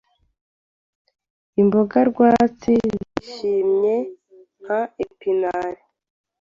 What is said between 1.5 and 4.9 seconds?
imboga rwatsi zijimye nka